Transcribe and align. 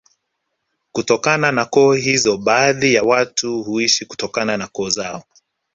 Kutokana 0.91 1.51
na 1.51 1.65
koo 1.65 1.93
hizo 1.93 2.37
baadhi 2.37 2.93
ya 2.93 3.03
watu 3.03 3.63
huitwa 3.63 4.07
kutokana 4.07 4.57
na 4.57 4.67
koo 4.67 4.89
zao 4.89 5.23